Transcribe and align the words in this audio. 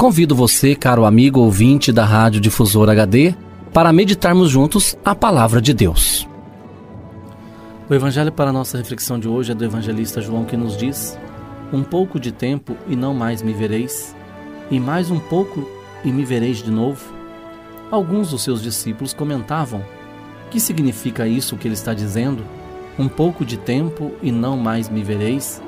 Convido 0.00 0.34
você, 0.34 0.74
caro 0.74 1.04
amigo 1.04 1.40
ouvinte 1.40 1.92
da 1.92 2.06
Rádio 2.06 2.40
Difusora 2.40 2.92
HD, 2.92 3.34
para 3.70 3.92
meditarmos 3.92 4.48
juntos 4.48 4.96
a 5.04 5.14
palavra 5.14 5.60
de 5.60 5.74
Deus. 5.74 6.26
O 7.86 7.92
evangelho 7.92 8.32
para 8.32 8.48
a 8.48 8.52
nossa 8.52 8.78
reflexão 8.78 9.20
de 9.20 9.28
hoje 9.28 9.52
é 9.52 9.54
do 9.54 9.62
evangelista 9.62 10.22
João 10.22 10.46
que 10.46 10.56
nos 10.56 10.74
diz: 10.74 11.18
Um 11.70 11.82
pouco 11.82 12.18
de 12.18 12.32
tempo 12.32 12.78
e 12.88 12.96
não 12.96 13.12
mais 13.12 13.42
me 13.42 13.52
vereis, 13.52 14.16
e 14.70 14.80
mais 14.80 15.10
um 15.10 15.18
pouco 15.18 15.68
e 16.02 16.10
me 16.10 16.24
vereis 16.24 16.62
de 16.62 16.70
novo. 16.70 17.04
Alguns 17.90 18.30
dos 18.30 18.40
seus 18.40 18.62
discípulos 18.62 19.12
comentavam: 19.12 19.84
Que 20.50 20.58
significa 20.58 21.28
isso 21.28 21.58
que 21.58 21.68
ele 21.68 21.74
está 21.74 21.92
dizendo? 21.92 22.42
Um 22.98 23.06
pouco 23.06 23.44
de 23.44 23.58
tempo 23.58 24.12
e 24.22 24.32
não 24.32 24.56
mais 24.56 24.88
me 24.88 25.02
vereis, 25.02 25.60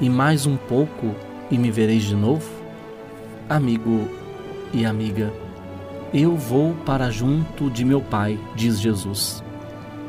e 0.00 0.08
mais 0.08 0.46
um 0.46 0.56
pouco 0.56 1.16
e 1.50 1.58
me 1.58 1.72
vereis 1.72 2.04
de 2.04 2.14
novo? 2.14 2.65
Amigo 3.48 4.08
e 4.74 4.84
amiga, 4.84 5.32
eu 6.12 6.36
vou 6.36 6.74
para 6.84 7.12
junto 7.12 7.70
de 7.70 7.84
meu 7.84 8.00
Pai, 8.00 8.36
diz 8.56 8.80
Jesus. 8.80 9.40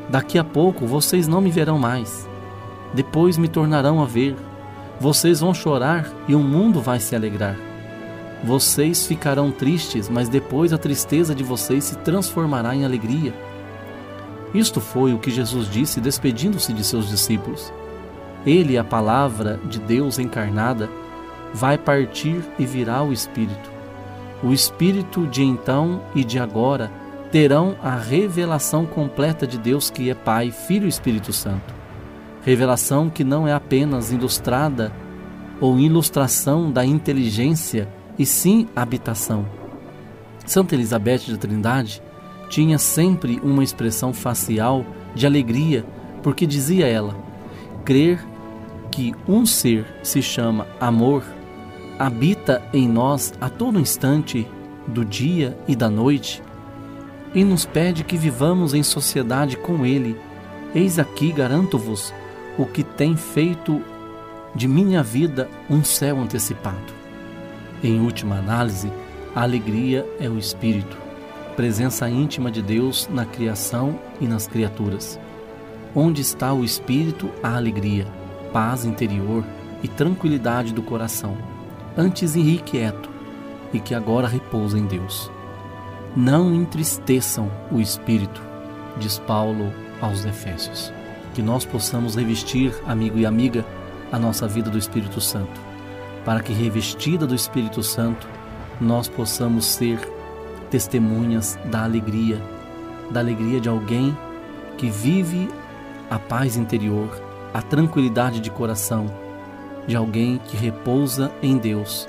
Daqui 0.08 0.40
a 0.40 0.42
pouco 0.42 0.84
vocês 0.88 1.28
não 1.28 1.40
me 1.40 1.48
verão 1.48 1.78
mais. 1.78 2.28
Depois 2.92 3.38
me 3.38 3.46
tornarão 3.46 4.02
a 4.02 4.06
ver. 4.06 4.34
Vocês 4.98 5.38
vão 5.38 5.54
chorar 5.54 6.12
e 6.26 6.34
o 6.34 6.40
mundo 6.40 6.80
vai 6.80 6.98
se 6.98 7.14
alegrar. 7.14 7.56
Vocês 8.42 9.06
ficarão 9.06 9.52
tristes, 9.52 10.08
mas 10.08 10.28
depois 10.28 10.72
a 10.72 10.78
tristeza 10.78 11.32
de 11.32 11.44
vocês 11.44 11.84
se 11.84 11.96
transformará 11.98 12.74
em 12.74 12.84
alegria. 12.84 13.32
Isto 14.52 14.80
foi 14.80 15.14
o 15.14 15.18
que 15.18 15.30
Jesus 15.30 15.70
disse 15.70 16.00
despedindo-se 16.00 16.72
de 16.72 16.82
seus 16.82 17.08
discípulos. 17.08 17.72
Ele, 18.44 18.76
a 18.76 18.82
palavra 18.82 19.60
de 19.64 19.78
Deus 19.78 20.18
encarnada, 20.18 20.90
vai 21.54 21.78
partir 21.78 22.42
e 22.58 22.66
virá 22.66 23.02
o 23.02 23.12
Espírito. 23.12 23.70
O 24.42 24.52
Espírito 24.52 25.26
de 25.26 25.42
então 25.42 26.00
e 26.14 26.22
de 26.22 26.38
agora 26.38 26.90
terão 27.30 27.76
a 27.82 27.96
revelação 27.96 28.86
completa 28.86 29.46
de 29.46 29.58
Deus 29.58 29.90
que 29.90 30.10
é 30.10 30.14
Pai, 30.14 30.50
Filho 30.50 30.86
e 30.86 30.88
Espírito 30.88 31.32
Santo. 31.32 31.74
Revelação 32.42 33.10
que 33.10 33.24
não 33.24 33.46
é 33.46 33.52
apenas 33.52 34.12
ilustrada 34.12 34.92
ou 35.60 35.78
ilustração 35.78 36.70
da 36.70 36.84
inteligência, 36.84 37.88
e 38.18 38.26
sim 38.26 38.68
habitação. 38.74 39.46
Santa 40.46 40.74
Elizabeth 40.74 41.18
de 41.18 41.36
Trindade 41.36 42.02
tinha 42.48 42.78
sempre 42.78 43.40
uma 43.42 43.62
expressão 43.62 44.12
facial 44.12 44.84
de 45.14 45.26
alegria, 45.26 45.84
porque 46.22 46.46
dizia 46.46 46.86
ela: 46.86 47.14
crer 47.84 48.24
que 48.90 49.14
um 49.26 49.44
ser 49.44 49.84
se 50.02 50.22
chama 50.22 50.66
amor 50.80 51.22
habita 51.98 52.62
em 52.72 52.88
nós 52.88 53.34
a 53.40 53.48
todo 53.50 53.80
instante 53.80 54.46
do 54.86 55.04
dia 55.04 55.58
e 55.66 55.74
da 55.74 55.90
noite 55.90 56.40
e 57.34 57.44
nos 57.44 57.66
pede 57.66 58.04
que 58.04 58.16
vivamos 58.16 58.72
em 58.72 58.82
sociedade 58.82 59.56
com 59.56 59.84
Ele. 59.84 60.16
Eis 60.74 60.98
aqui, 60.98 61.32
garanto-vos, 61.32 62.14
o 62.56 62.64
que 62.64 62.82
tem 62.82 63.16
feito 63.16 63.82
de 64.54 64.68
minha 64.68 65.02
vida 65.02 65.48
um 65.68 65.82
céu 65.84 66.18
antecipado. 66.18 66.92
Em 67.82 68.00
última 68.00 68.36
análise, 68.36 68.90
a 69.34 69.42
alegria 69.42 70.06
é 70.18 70.28
o 70.28 70.38
Espírito, 70.38 70.96
presença 71.56 72.08
íntima 72.08 72.50
de 72.50 72.62
Deus 72.62 73.08
na 73.12 73.24
criação 73.24 73.98
e 74.20 74.26
nas 74.26 74.46
criaturas. 74.46 75.18
Onde 75.94 76.22
está 76.22 76.52
o 76.52 76.64
Espírito, 76.64 77.30
a 77.42 77.56
alegria, 77.56 78.06
paz 78.52 78.84
interior 78.84 79.44
e 79.82 79.88
tranquilidade 79.88 80.72
do 80.72 80.82
coração 80.82 81.57
antes 81.96 82.34
irrequieto 82.34 83.08
e 83.72 83.80
que 83.80 83.94
agora 83.94 84.26
repousa 84.26 84.78
em 84.78 84.86
Deus. 84.86 85.30
Não 86.16 86.54
entristeçam 86.54 87.50
o 87.70 87.80
espírito, 87.80 88.40
diz 88.96 89.18
Paulo 89.18 89.72
aos 90.00 90.24
Efésios. 90.24 90.92
Que 91.34 91.42
nós 91.42 91.64
possamos 91.64 92.16
revestir, 92.16 92.74
amigo 92.86 93.18
e 93.18 93.26
amiga, 93.26 93.64
a 94.10 94.18
nossa 94.18 94.48
vida 94.48 94.70
do 94.70 94.78
Espírito 94.78 95.20
Santo, 95.20 95.60
para 96.24 96.40
que 96.40 96.52
revestida 96.52 97.26
do 97.26 97.34
Espírito 97.34 97.82
Santo, 97.82 98.26
nós 98.80 99.08
possamos 99.08 99.66
ser 99.66 99.98
testemunhas 100.70 101.58
da 101.66 101.84
alegria, 101.84 102.42
da 103.10 103.20
alegria 103.20 103.60
de 103.60 103.68
alguém 103.68 104.16
que 104.76 104.88
vive 104.88 105.48
a 106.10 106.18
paz 106.18 106.56
interior, 106.56 107.08
a 107.52 107.60
tranquilidade 107.60 108.40
de 108.40 108.50
coração 108.50 109.06
de 109.88 109.96
alguém 109.96 110.38
que 110.46 110.56
repousa 110.56 111.32
em 111.42 111.56
Deus 111.56 112.06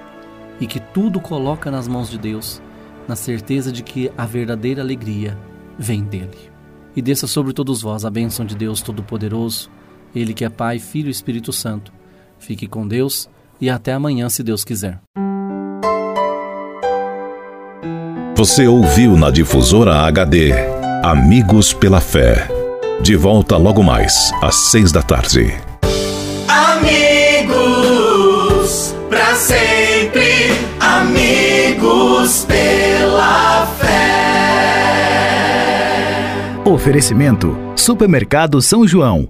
e 0.59 0.67
que 0.67 0.79
tudo 0.79 1.19
coloca 1.19 1.71
nas 1.71 1.87
mãos 1.87 2.09
de 2.09 2.17
Deus, 2.17 2.61
na 3.07 3.15
certeza 3.15 3.71
de 3.71 3.81
que 3.81 4.11
a 4.17 4.25
verdadeira 4.25 4.81
alegria 4.81 5.37
vem 5.77 6.03
dele. 6.03 6.51
E 6.95 7.01
desça 7.01 7.25
sobre 7.25 7.53
todos 7.53 7.81
vós 7.81 8.03
a 8.03 8.09
bênção 8.09 8.45
de 8.45 8.55
Deus 8.55 8.81
Todo-Poderoso, 8.81 9.71
Ele 10.13 10.33
que 10.33 10.43
é 10.43 10.49
Pai, 10.49 10.77
Filho 10.77 11.07
e 11.07 11.11
Espírito 11.11 11.53
Santo. 11.53 11.93
Fique 12.37 12.67
com 12.67 12.85
Deus 12.85 13.29
e 13.61 13.69
até 13.69 13.93
amanhã, 13.93 14.27
se 14.27 14.43
Deus 14.43 14.65
quiser. 14.65 14.99
Você 18.35 18.67
ouviu 18.67 19.17
na 19.17 19.31
Difusora 19.31 20.01
HD 20.01 20.51
Amigos 21.03 21.73
pela 21.73 22.01
Fé. 22.01 22.47
De 23.01 23.15
volta 23.15 23.55
logo 23.55 23.81
mais, 23.81 24.33
às 24.41 24.55
seis 24.55 24.91
da 24.91 25.01
tarde. 25.01 25.53
Pela 32.45 33.65
fé. 33.80 33.89
Oferecimento: 36.65 37.57
Supermercado 37.75 38.62
São 38.62 38.88
João. 38.88 39.27